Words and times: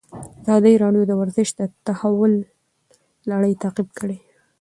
ازادي 0.41 0.73
راډیو 0.83 1.03
د 1.07 1.11
ورزش 1.21 1.49
د 1.59 1.61
تحول 1.87 2.33
لړۍ 3.31 3.53
تعقیب 3.63 3.89
کړې. 3.99 4.17